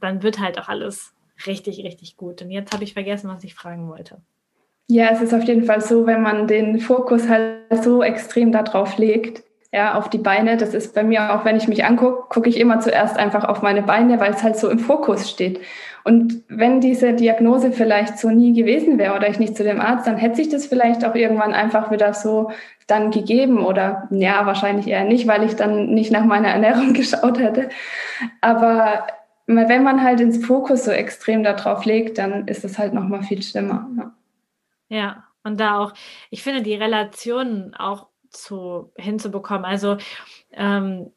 [0.00, 1.14] dann wird halt auch alles
[1.46, 2.42] richtig, richtig gut.
[2.42, 4.22] Und jetzt habe ich vergessen, was ich fragen wollte.
[4.88, 8.98] Ja, es ist auf jeden Fall so, wenn man den Fokus halt so extrem darauf
[8.98, 10.56] legt, ja, auf die Beine.
[10.56, 13.62] Das ist bei mir auch, wenn ich mich angucke, gucke ich immer zuerst einfach auf
[13.62, 15.60] meine Beine, weil es halt so im Fokus steht.
[16.04, 20.06] Und wenn diese Diagnose vielleicht so nie gewesen wäre oder ich nicht zu dem Arzt,
[20.06, 22.52] dann hätte sich das vielleicht auch irgendwann einfach wieder so
[22.86, 27.40] dann gegeben oder ja, wahrscheinlich eher nicht, weil ich dann nicht nach meiner Ernährung geschaut
[27.40, 27.68] hätte.
[28.40, 29.06] Aber
[29.46, 33.42] wenn man halt ins Fokus so extrem darauf legt, dann ist es halt nochmal viel
[33.42, 33.88] schlimmer.
[33.96, 34.12] Ja.
[34.88, 35.92] ja, und da auch,
[36.30, 39.64] ich finde die Relationen auch zu, hinzubekommen.
[39.64, 39.96] Also
[40.52, 41.12] ähm,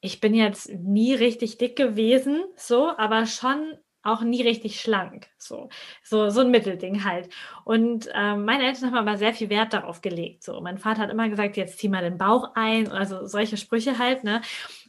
[0.00, 5.26] ich bin jetzt nie richtig dick gewesen, so, aber schon auch nie richtig schlank.
[5.36, 5.68] So,
[6.02, 7.28] so, so ein Mittelding halt.
[7.64, 10.44] Und ähm, meine Eltern haben aber sehr viel Wert darauf gelegt.
[10.44, 13.98] So, mein Vater hat immer gesagt, jetzt zieh mal den Bauch ein, also solche Sprüche
[13.98, 14.42] halt, ne?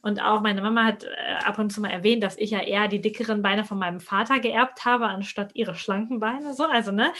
[0.04, 2.88] Und auch meine Mama hat äh, ab und zu mal erwähnt, dass ich ja eher
[2.88, 6.54] die dickeren Beine von meinem Vater geerbt habe, anstatt ihre schlanken Beine.
[6.54, 7.12] So, also, ne?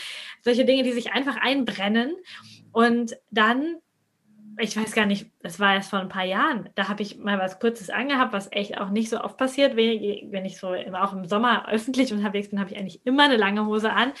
[0.42, 2.14] Solche Dinge, die sich einfach einbrennen.
[2.70, 3.76] Und dann
[4.58, 7.38] ich weiß gar nicht, das war erst vor ein paar Jahren, da habe ich mal
[7.38, 9.76] was Kurzes angehabt, was echt auch nicht so oft passiert.
[9.76, 13.66] Wenn, ich so auch im Sommer öffentlich unterwegs bin, habe ich eigentlich immer eine lange
[13.66, 14.12] Hose an.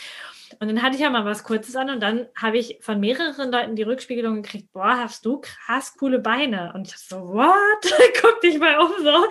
[0.60, 3.52] Und dann hatte ich ja mal was Kurzes an und dann habe ich von mehreren
[3.52, 6.72] Leuten die Rückspiegelung gekriegt, boah, hast du krass coole Beine.
[6.74, 7.54] Und ich so, what?
[8.22, 9.26] Guck dich mal um so.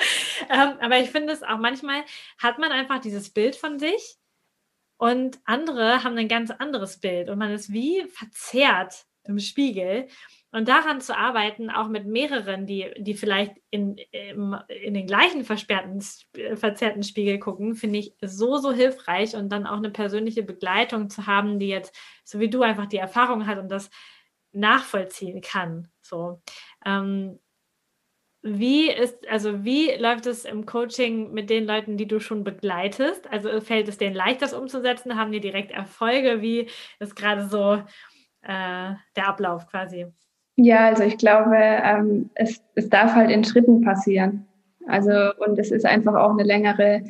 [0.49, 2.03] Ähm, aber ich finde es auch manchmal
[2.37, 4.17] hat man einfach dieses Bild von sich
[4.97, 10.07] und andere haben ein ganz anderes Bild und man ist wie verzerrt im Spiegel.
[10.51, 16.01] Und daran zu arbeiten, auch mit mehreren, die, die vielleicht in, in den gleichen versperrten,
[16.55, 21.27] verzerrten Spiegel gucken, finde ich so, so hilfreich und dann auch eine persönliche Begleitung zu
[21.27, 23.89] haben, die jetzt, so wie du, einfach die Erfahrung hat und das
[24.53, 25.89] nachvollziehen kann.
[26.01, 26.41] So.
[26.85, 27.39] Ähm,
[28.41, 33.27] wie ist, also wie läuft es im Coaching mit den Leuten, die du schon begleitest?
[33.27, 35.17] Also fällt es denen leicht, das umzusetzen?
[35.17, 36.41] Haben die direkt Erfolge?
[36.41, 37.83] Wie ist gerade so
[38.43, 40.07] äh, der Ablauf quasi?
[40.57, 44.47] Ja, also ich glaube, ähm, es, es darf halt in Schritten passieren.
[44.87, 45.11] Also,
[45.45, 47.03] und es ist einfach auch eine längere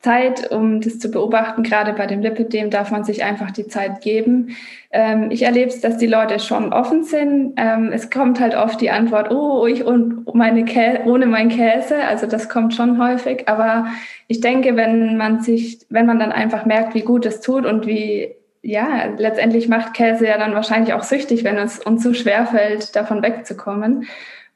[0.00, 1.62] Zeit, um das zu beobachten.
[1.62, 4.56] Gerade bei dem Lipidem darf man sich einfach die Zeit geben.
[4.90, 7.54] Ähm, ich erlebe es, dass die Leute schon offen sind.
[7.56, 12.02] Ähm, es kommt halt oft die Antwort, oh, ich und meine Kä ohne mein Käse.
[12.02, 13.48] Also das kommt schon häufig.
[13.48, 13.86] Aber
[14.26, 17.86] ich denke, wenn man sich, wenn man dann einfach merkt, wie gut es tut und
[17.86, 22.46] wie ja, letztendlich macht Käse ja dann wahrscheinlich auch süchtig, wenn es uns so schwer
[22.46, 24.06] fällt, davon wegzukommen.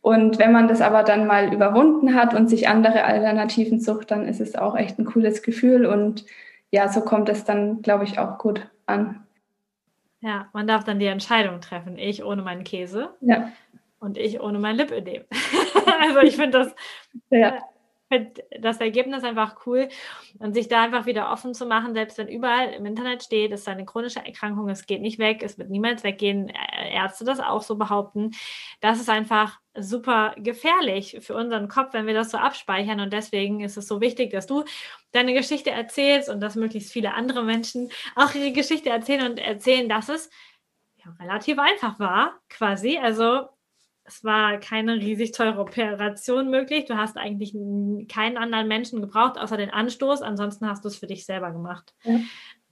[0.01, 4.29] Und wenn man das aber dann mal überwunden hat und sich andere Alternativen sucht, dann
[4.29, 5.87] ist es auch echt ein cooles Gefühl.
[5.87, 6.25] Und
[6.71, 9.27] ja, so kommt es dann, glaube ich, auch gut an.
[10.21, 11.99] Ja, man darf dann die Entscheidung treffen.
[11.99, 13.11] Ich ohne meinen Käse.
[13.21, 13.51] Ja.
[13.99, 15.25] Und ich ohne mein Lipödem.
[16.01, 16.75] also ich finde das
[17.31, 17.59] ja
[18.09, 19.89] finde das Ergebnis einfach cool
[20.39, 23.61] und sich da einfach wieder offen zu machen, selbst wenn überall im Internet steht, es
[23.61, 26.53] ist eine chronische Erkrankung, es geht nicht weg, es wird niemals weggehen,
[26.93, 28.31] Ärzte das auch so behaupten.
[28.81, 33.61] Das ist einfach super gefährlich für unseren Kopf, wenn wir das so abspeichern und deswegen
[33.61, 34.65] ist es so wichtig, dass du
[35.13, 39.89] deine Geschichte erzählst und dass möglichst viele andere Menschen auch ihre Geschichte erzählen und erzählen,
[39.89, 40.31] dass es
[41.21, 42.99] relativ einfach war, quasi.
[42.99, 43.49] Also
[44.07, 46.85] es war keine riesig teure Operation möglich.
[46.87, 47.53] Du hast eigentlich
[48.09, 50.23] keinen anderen Menschen gebraucht, außer den Anstoß.
[50.23, 51.95] Ansonsten hast du es für dich selber gemacht.
[52.05, 52.21] Ja.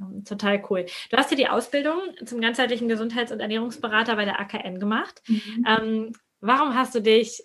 [0.00, 0.86] Ähm, total cool.
[1.10, 5.22] Du hast dir die Ausbildung zum ganzheitlichen Gesundheits- und Ernährungsberater bei der AKN gemacht.
[5.26, 5.66] Mhm.
[5.66, 7.44] Ähm, warum hast du dich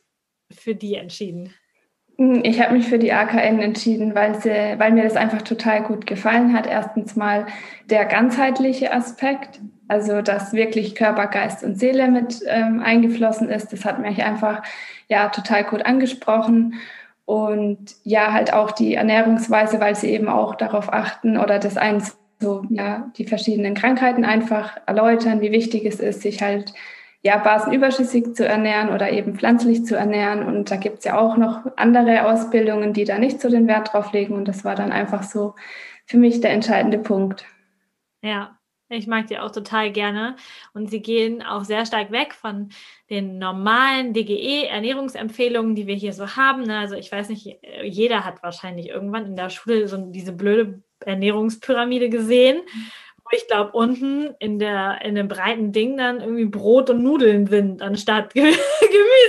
[0.52, 1.54] für die entschieden?
[2.18, 5.84] Hm, ich habe mich für die AKN entschieden, weil, sie, weil mir das einfach total
[5.84, 6.68] gut gefallen hat.
[6.68, 7.48] Erstens mal
[7.90, 13.74] der ganzheitliche Aspekt, also dass wirklich Körper, Geist und Seele mit ähm, eingeflossen ist.
[13.74, 14.64] Das hat mich einfach
[15.10, 16.76] ja total gut angesprochen.
[17.26, 22.18] Und ja, halt auch die Ernährungsweise, weil sie eben auch darauf achten oder das eins
[22.40, 26.74] so, ja, die verschiedenen Krankheiten einfach erläutern, wie wichtig es ist, sich halt
[27.22, 30.44] ja, basenüberschüssig zu ernähren oder eben pflanzlich zu ernähren.
[30.44, 34.14] Und da gibt's ja auch noch andere Ausbildungen, die da nicht so den Wert drauf
[34.14, 34.36] legen.
[34.36, 35.56] Und das war dann einfach so
[36.06, 37.46] für mich der entscheidende Punkt.
[38.22, 38.59] Ja,
[38.90, 40.36] ich mag die auch total gerne.
[40.74, 42.70] Und sie gehen auch sehr stark weg von
[43.10, 46.64] den normalen DGE-Ernährungsempfehlungen, die wir hier so haben.
[46.64, 46.78] Ne?
[46.78, 52.10] Also ich weiß nicht, jeder hat wahrscheinlich irgendwann in der Schule so diese blöde Ernährungspyramide
[52.10, 52.62] gesehen
[53.32, 57.82] ich glaube, unten in, der, in dem breiten Ding dann irgendwie Brot und Nudeln sind,
[57.82, 58.66] anstatt Gemüse.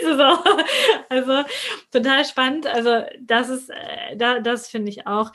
[0.05, 0.53] So.
[1.09, 1.45] Also
[1.91, 2.67] total spannend.
[2.67, 5.33] Also das ist, äh, da, das finde ich auch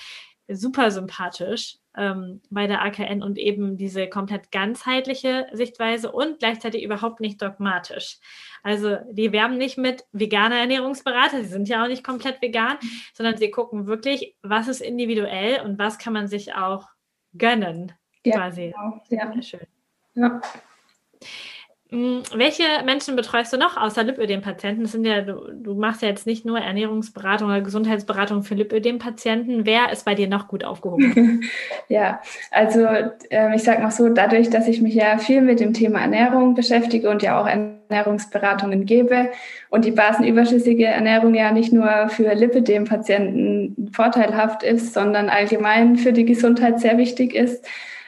[0.48, 7.20] super sympathisch ähm, bei der AKN und eben diese komplett ganzheitliche Sichtweise und gleichzeitig überhaupt
[7.20, 8.18] nicht dogmatisch.
[8.64, 12.78] Also die werben nicht mit veganer Ernährungsberater, sie sind ja auch nicht komplett vegan,
[13.14, 16.88] sondern sie gucken wirklich, was ist individuell und was kann man sich auch
[17.38, 17.94] gönnen
[18.26, 18.74] ja, quasi.
[18.76, 19.02] Genau.
[19.10, 19.34] Ja.
[19.34, 19.68] Sehr schön.
[20.16, 20.42] Ja.
[21.91, 24.88] Hm, welche Menschen betreust du noch außer Lipödem-Patienten?
[24.88, 29.67] Sind ja, du, du, machst ja jetzt nicht nur Ernährungsberatung oder Gesundheitsberatung für Lipödem-Patienten.
[29.67, 31.43] Wer ist bei dir noch gut aufgehoben?
[31.88, 32.86] ja, also
[33.30, 36.56] äh, ich sage mal so, dadurch, dass ich mich ja viel mit dem Thema Ernährung
[36.56, 39.30] beschäftige und ja auch Ernährungsberatungen gebe
[39.69, 46.26] und die basenüberschüssige Ernährung ja nicht nur für Lipödem-Patienten vorteilhaft ist, sondern allgemein für die
[46.26, 47.63] Gesundheit sehr wichtig ist,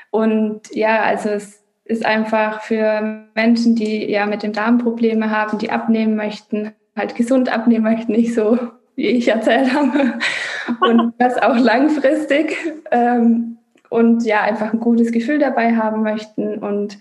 [0.09, 5.57] und ja, also es ist einfach für Menschen, die ja mit dem Darm Probleme haben,
[5.57, 8.57] die abnehmen möchten, halt gesund abnehmen möchten, nicht so,
[8.95, 10.13] wie ich erzählt habe.
[10.81, 12.55] Und das auch langfristig.
[12.91, 13.57] Ähm,
[13.89, 16.97] und ja, einfach ein gutes Gefühl dabei haben möchten und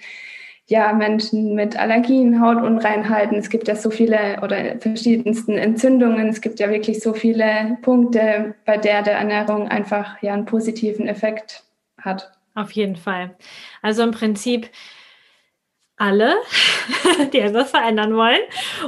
[0.68, 3.38] ja, Menschen mit Allergien, Hautunreinheiten.
[3.38, 6.28] Es gibt ja so viele oder verschiedensten Entzündungen.
[6.28, 11.06] Es gibt ja wirklich so viele Punkte, bei der der Ernährung einfach ja einen positiven
[11.06, 11.62] Effekt
[11.98, 12.35] hat.
[12.56, 13.36] Auf jeden Fall.
[13.82, 14.70] Also im Prinzip
[15.98, 16.36] alle,
[17.32, 18.40] die etwas verändern wollen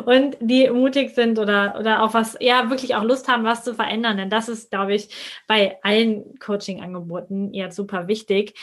[0.05, 3.75] und die mutig sind oder, oder auch was, ja, wirklich auch Lust haben, was zu
[3.75, 4.17] verändern.
[4.17, 5.09] Denn das ist, glaube ich,
[5.47, 8.55] bei allen Coaching-Angeboten jetzt super wichtig.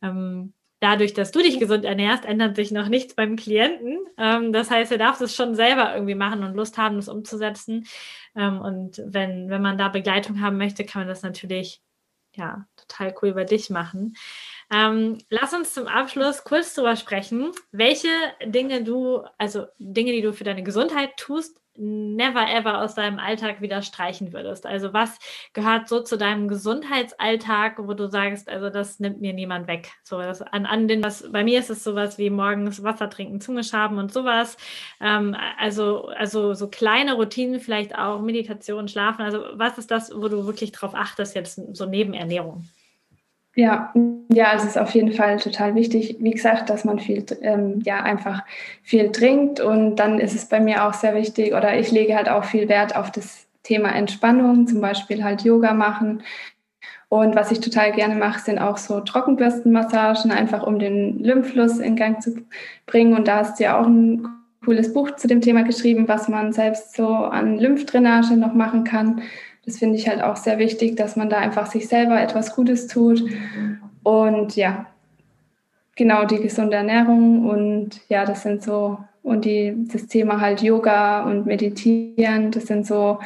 [0.00, 3.98] Ähm, dadurch, dass du dich gesund ernährst, ändert sich noch nichts beim Klienten.
[4.16, 7.86] Ähm, das heißt, er darf es schon selber irgendwie machen und Lust haben, das umzusetzen.
[8.36, 11.80] Ähm, und wenn, wenn man da Begleitung haben möchte, kann man das natürlich
[12.34, 14.14] ja total cool über dich machen.
[14.72, 18.08] Ähm, lass uns zum Abschluss kurz darüber sprechen, welche
[18.44, 23.60] Dinge du, also Dinge, die du für deine Gesundheit tust, never ever aus deinem Alltag
[23.60, 24.64] wieder streichen würdest?
[24.66, 25.18] Also was
[25.52, 29.90] gehört so zu deinem Gesundheitsalltag, wo du sagst, also das nimmt mir niemand weg?
[30.04, 33.40] So das, an, an den, was bei mir ist es sowas wie morgens Wasser trinken,
[33.40, 34.56] Zunge schaben und sowas.
[35.00, 39.22] Ähm, also, also so kleine Routinen, vielleicht auch Meditation, Schlafen.
[39.22, 42.64] Also was ist das, wo du wirklich drauf achtest, jetzt so neben Ernährung?
[43.54, 43.92] Ja,
[44.32, 48.02] ja, es ist auf jeden Fall total wichtig, wie gesagt, dass man viel, ähm, ja,
[48.02, 48.44] einfach
[48.82, 49.60] viel trinkt.
[49.60, 52.68] Und dann ist es bei mir auch sehr wichtig, oder ich lege halt auch viel
[52.68, 56.22] Wert auf das Thema Entspannung, zum Beispiel halt Yoga machen.
[57.10, 61.94] Und was ich total gerne mache, sind auch so Trockenbürstenmassagen, einfach um den Lymphfluss in
[61.94, 62.46] Gang zu
[62.86, 63.14] bringen.
[63.14, 64.26] Und da hast du ja auch ein
[64.64, 69.20] cooles Buch zu dem Thema geschrieben, was man selbst so an Lymphdrainage noch machen kann.
[69.64, 72.88] Das finde ich halt auch sehr wichtig, dass man da einfach sich selber etwas Gutes
[72.88, 73.22] tut.
[74.02, 74.86] Und ja,
[75.96, 81.22] genau die gesunde Ernährung und ja, das sind so, und die, das Thema halt Yoga
[81.24, 83.20] und Meditieren, das sind so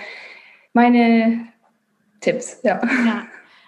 [0.73, 1.47] meine
[2.21, 2.81] Tipps, ja.
[3.07, 3.27] ja.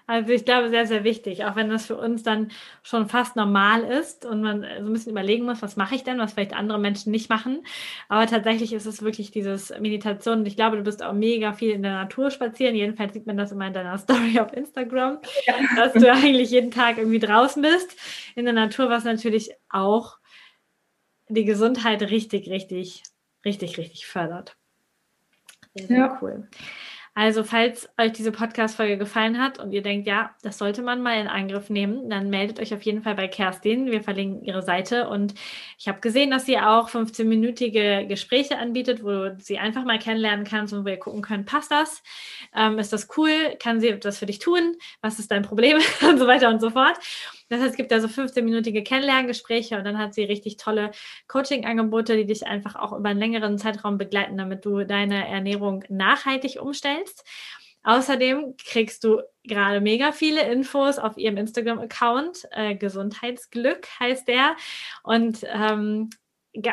[0.09, 2.51] Also ich glaube, sehr, sehr wichtig, auch wenn das für uns dann
[2.83, 6.19] schon fast normal ist und man so ein bisschen überlegen muss, was mache ich denn,
[6.19, 7.63] was vielleicht andere Menschen nicht machen.
[8.09, 10.39] Aber tatsächlich ist es wirklich dieses Meditation.
[10.39, 12.75] Und ich glaube, du bist auch mega viel in der Natur spazieren.
[12.75, 15.55] Jedenfalls sieht man das immer in deiner Story auf Instagram, ja.
[15.77, 17.95] dass du eigentlich jeden Tag irgendwie draußen bist
[18.35, 20.17] in der Natur, was natürlich auch
[21.29, 23.03] die Gesundheit richtig, richtig,
[23.45, 24.57] richtig, richtig fördert.
[25.75, 26.19] Sehr, sehr ja.
[26.23, 26.49] cool.
[27.21, 31.21] Also, falls euch diese Podcast-Folge gefallen hat und ihr denkt, ja, das sollte man mal
[31.21, 33.87] in Angriff nehmen, dann meldet euch auf jeden Fall bei Kerstin.
[33.91, 35.35] Wir verlinken ihre Seite und
[35.81, 40.45] ich habe gesehen, dass sie auch 15-minütige Gespräche anbietet, wo du sie einfach mal kennenlernen
[40.45, 42.05] kannst und wo ihr gucken könnt, passt das?
[42.55, 43.57] Ähm, ist das cool?
[43.59, 44.77] Kann sie etwas für dich tun?
[45.01, 45.79] Was ist dein Problem?
[46.09, 46.99] und so weiter und so fort.
[47.49, 50.91] Das heißt, es gibt da so 15-minütige Kennenlerngespräche und dann hat sie richtig tolle
[51.29, 56.61] Coaching-Angebote, die dich einfach auch über einen längeren Zeitraum begleiten, damit du deine Ernährung nachhaltig
[56.61, 57.25] umstellst.
[57.85, 62.49] Außerdem kriegst du gerade mega viele Infos auf ihrem Instagram-Account.
[62.51, 64.57] Äh, Gesundheitsglück heißt der.
[65.03, 66.11] Und ähm,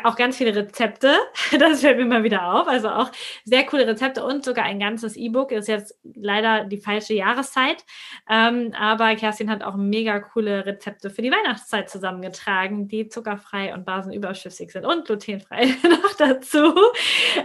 [0.04, 1.14] auch ganz viele Rezepte.
[1.58, 2.68] Das fällt mir mal wieder auf.
[2.68, 3.10] Also auch
[3.44, 5.52] sehr coole Rezepte und sogar ein ganzes E-Book.
[5.52, 7.84] Ist jetzt leider die falsche Jahreszeit.
[8.28, 13.84] Ähm, aber Kerstin hat auch mega coole Rezepte für die Weihnachtszeit zusammengetragen, die zuckerfrei und
[13.84, 16.74] basenüberschüssig sind und glutenfrei noch dazu.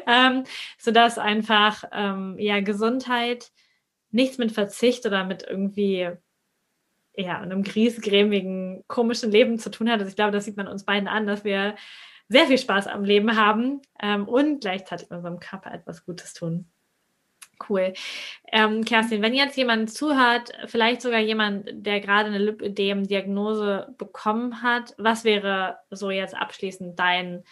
[0.08, 0.44] Ähm,
[0.78, 3.52] sodass einfach ähm, ja Gesundheit
[4.12, 6.10] nichts mit Verzicht oder mit irgendwie
[7.16, 10.00] ja, einem griesgrämigen, komischen Leben zu tun hat.
[10.00, 11.76] Also ich glaube, das sieht man uns beiden an, dass wir
[12.32, 16.66] sehr viel Spaß am Leben haben ähm, und gleichzeitig unserem Körper etwas Gutes tun.
[17.70, 17.94] Cool.
[18.52, 24.96] Ähm, Kerstin, wenn jetzt jemand zuhört, vielleicht sogar jemand, der gerade eine Lipödem-Diagnose bekommen hat,
[24.98, 27.44] was wäre so jetzt abschließend dein,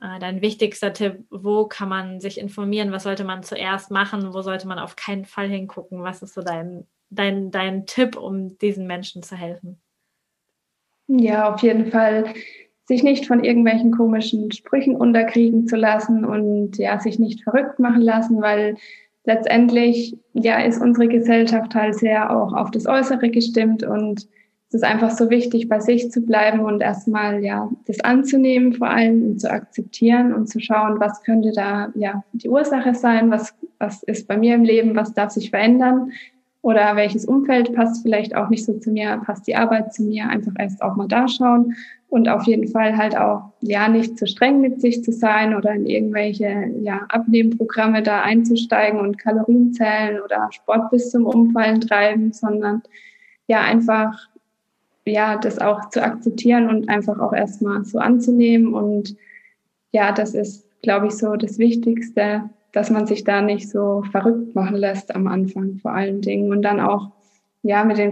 [0.00, 1.24] äh, dein wichtigster Tipp?
[1.30, 2.90] Wo kann man sich informieren?
[2.90, 4.34] Was sollte man zuerst machen?
[4.34, 6.02] Wo sollte man auf keinen Fall hingucken?
[6.02, 9.80] Was ist so dein, dein, dein Tipp, um diesen Menschen zu helfen?
[11.06, 12.34] Ja, auf jeden Fall
[12.86, 18.02] sich nicht von irgendwelchen komischen Sprüchen unterkriegen zu lassen und ja, sich nicht verrückt machen
[18.02, 18.76] lassen, weil
[19.24, 24.26] letztendlich ja ist unsere Gesellschaft halt sehr auch auf das Äußere gestimmt und
[24.68, 28.88] es ist einfach so wichtig, bei sich zu bleiben und erstmal ja das anzunehmen vor
[28.88, 33.54] allem und zu akzeptieren und zu schauen, was könnte da ja die Ursache sein, was
[33.78, 36.10] was ist bei mir im Leben, was darf sich verändern
[36.62, 40.28] oder welches Umfeld passt vielleicht auch nicht so zu mir, passt die Arbeit zu mir,
[40.28, 41.74] einfach erst auch mal da schauen
[42.12, 45.72] und auf jeden Fall halt auch ja nicht zu streng mit sich zu sein oder
[45.72, 52.34] in irgendwelche ja Abnehmprogramme da einzusteigen und Kalorien zählen oder Sport bis zum Umfallen treiben,
[52.34, 52.82] sondern
[53.46, 54.28] ja einfach
[55.06, 58.74] ja das auch zu akzeptieren und einfach auch erstmal so anzunehmen.
[58.74, 59.16] Und
[59.92, 64.54] ja, das ist glaube ich so das Wichtigste, dass man sich da nicht so verrückt
[64.54, 66.50] machen lässt am Anfang vor allen Dingen.
[66.52, 67.10] Und dann auch
[67.62, 68.10] ja mit den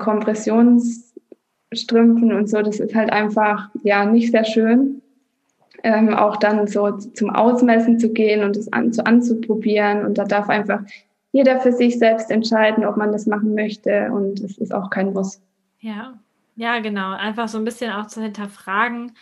[1.70, 5.02] Kompressionsstrümpfen und so, das ist halt einfach ja nicht sehr schön.
[5.82, 10.24] Ähm, auch dann so zum Ausmessen zu gehen und es an, zu anzuprobieren und da
[10.24, 10.82] darf einfach
[11.32, 15.14] jeder für sich selbst entscheiden, ob man das machen möchte und es ist auch kein
[15.14, 15.40] Muss.
[15.78, 16.18] Ja,
[16.56, 17.12] ja, genau.
[17.12, 19.12] Einfach so ein bisschen auch zu hinterfragen,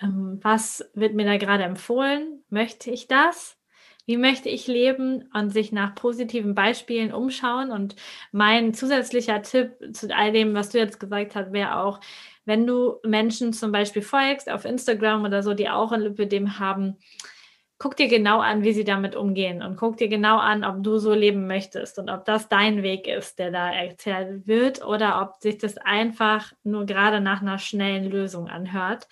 [0.00, 2.42] ähm, was wird mir da gerade empfohlen?
[2.48, 3.58] Möchte ich das?
[4.06, 7.70] Wie möchte ich leben und sich nach positiven Beispielen umschauen.
[7.70, 7.96] Und
[8.32, 12.00] mein zusätzlicher Tipp zu all dem, was du jetzt gesagt hast, wäre auch,
[12.44, 16.96] wenn du Menschen zum Beispiel folgst auf Instagram oder so, die auch ein Lipödem haben,
[17.78, 20.98] guck dir genau an, wie sie damit umgehen und guck dir genau an, ob du
[20.98, 25.40] so leben möchtest und ob das dein Weg ist, der da erzählt wird oder ob
[25.40, 29.08] sich das einfach nur gerade nach einer schnellen Lösung anhört.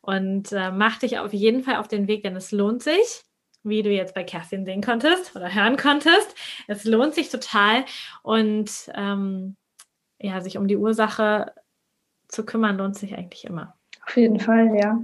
[0.00, 3.24] Und äh, mach dich auf jeden Fall auf den Weg, denn es lohnt sich
[3.64, 6.34] wie du jetzt bei Kerstin sehen konntest oder hören konntest.
[6.68, 7.84] Es lohnt sich total
[8.22, 9.56] und ähm,
[10.20, 11.52] ja, sich um die Ursache
[12.28, 13.74] zu kümmern, lohnt sich eigentlich immer.
[14.06, 15.00] Auf jeden Fall, ja.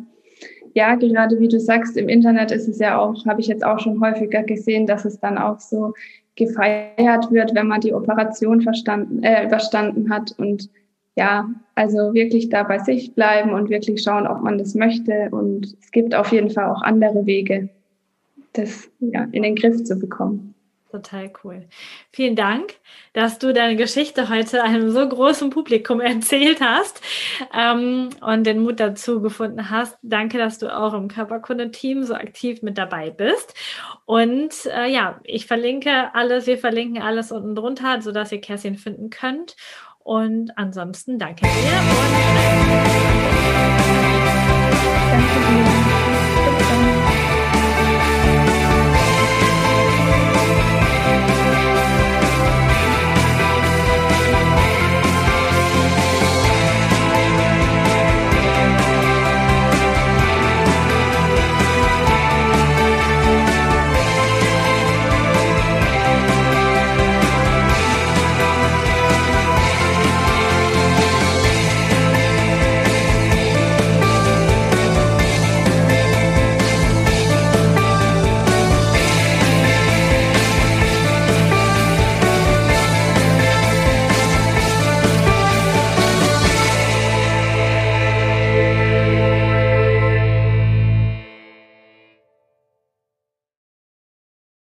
[0.74, 3.80] Ja, gerade wie du sagst, im Internet ist es ja auch, habe ich jetzt auch
[3.80, 5.94] schon häufiger gesehen, dass es dann auch so
[6.36, 10.32] gefeiert wird, wenn man die Operation verstanden, äh, überstanden hat.
[10.38, 10.70] Und
[11.16, 15.28] ja, also wirklich da bei sich bleiben und wirklich schauen, ob man das möchte.
[15.32, 17.68] Und es gibt auf jeden Fall auch andere Wege,
[18.52, 20.54] das ja, in den Griff zu bekommen.
[20.90, 21.68] Total cool.
[22.10, 22.74] Vielen Dank,
[23.12, 27.00] dass du deine Geschichte heute einem so großen Publikum erzählt hast
[27.56, 29.96] ähm, und den Mut dazu gefunden hast.
[30.02, 33.54] Danke, dass du auch im Körperkunde-Team so aktiv mit dabei bist.
[34.04, 39.10] Und äh, ja, ich verlinke alles, wir verlinken alles unten drunter, sodass ihr Kerstin finden
[39.10, 39.54] könnt.
[40.00, 41.50] Und ansonsten danke dir
[45.52, 45.79] und